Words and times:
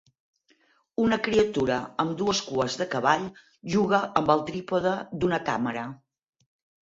Una 1.01 1.17
criatura 1.27 1.75
amb 2.03 2.15
dues 2.21 2.39
cues 2.47 2.77
de 2.79 2.87
cavall 2.95 3.27
juga 3.75 3.99
amb 4.21 4.33
el 4.37 4.43
trípode 4.47 4.95
d'una 5.21 5.41
càmera. 5.51 5.85